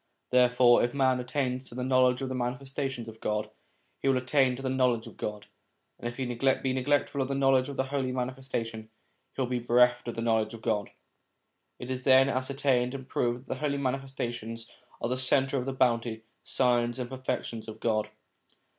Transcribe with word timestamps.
Therefore 0.31 0.83
if 0.83 0.95
man 0.95 1.19
attains 1.19 1.63
to 1.65 1.75
the 1.75 1.83
knowledge 1.83 2.23
of 2.23 2.29
the 2.29 2.33
Manifestations 2.33 3.07
of 3.07 3.19
God, 3.19 3.51
he 3.99 4.07
will 4.07 4.17
attain 4.17 4.55
to 4.55 4.63
the 4.63 4.67
knowledge 4.67 5.05
of 5.05 5.15
God; 5.15 5.45
and 5.99 6.07
if 6.07 6.17
he 6.17 6.25
be 6.25 6.73
neglectful 6.73 7.21
of 7.21 7.27
the 7.27 7.35
knowledge 7.35 7.69
of 7.69 7.77
the 7.77 7.83
Holy 7.83 8.11
Manifestation, 8.11 8.89
he 9.35 9.41
will 9.43 9.47
be 9.47 9.59
bereft 9.59 10.07
of 10.07 10.15
the 10.15 10.21
knowledge 10.23 10.55
of 10.55 10.63
God. 10.63 10.89
It 11.77 11.91
is 11.91 12.01
then 12.01 12.29
ascertained 12.29 12.95
and 12.95 13.07
proved 13.07 13.41
that 13.41 13.47
the 13.49 13.59
Holy 13.59 13.77
Manifestations 13.77 14.71
are 15.01 15.07
the 15.09 15.19
centre 15.19 15.59
of 15.59 15.67
the 15.67 15.71
bounty, 15.71 16.23
signs, 16.41 16.97
and 16.97 17.07
perfections 17.07 17.67
of 17.67 17.79
God. 17.79 18.09